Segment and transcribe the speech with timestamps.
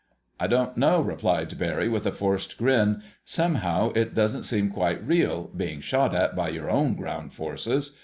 [0.39, 3.03] "I don't know," replied Barry with a forced grin.
[3.23, 7.95] "Somehow it doesn't seem quite real, being shot at by your own ground forces.